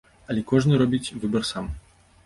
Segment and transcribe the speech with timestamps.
[0.33, 1.73] Але кожны робіць выбар сам.